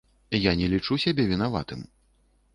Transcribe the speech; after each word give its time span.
Я 0.49 0.53
не 0.61 0.69
лічу 0.71 0.97
сябе 1.05 1.27
вінаватым. 1.33 1.87